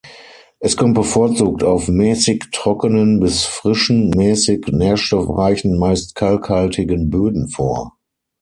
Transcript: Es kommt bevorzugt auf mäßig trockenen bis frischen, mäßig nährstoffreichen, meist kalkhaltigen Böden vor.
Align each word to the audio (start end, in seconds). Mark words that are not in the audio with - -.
Es 0.59 0.77
kommt 0.77 0.95
bevorzugt 0.95 1.63
auf 1.63 1.87
mäßig 1.87 2.45
trockenen 2.51 3.19
bis 3.19 3.43
frischen, 3.45 4.09
mäßig 4.09 4.65
nährstoffreichen, 4.71 5.77
meist 5.77 6.15
kalkhaltigen 6.15 7.11
Böden 7.11 7.49
vor. 7.49 7.99